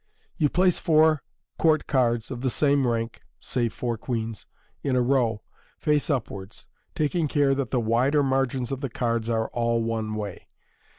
You 0.35 0.49
place 0.49 0.79
four 0.79 1.21
court 1.59 1.85
cards 1.85 2.31
of 2.31 2.41
the 2.41 2.49
same 2.49 2.87
rank, 2.87 3.21
say 3.39 3.69
four 3.69 3.99
queens, 3.99 4.47
in 4.81 4.95
a 4.95 5.01
row, 5.03 5.43
face 5.77 6.09
upwards* 6.09 6.65
# 6.65 6.65
MODERN 6.65 6.73
MAGIC 7.03 7.11
taking 7.11 7.27
care 7.27 7.53
that 7.53 7.69
the 7.69 7.79
wider 7.81 8.23
margins 8.23 8.71
off 8.71 8.79
the 8.79 8.89
cards 8.89 9.29
are 9.29 9.47
all 9.49 9.83
one 9.83 10.15
way. 10.15 10.47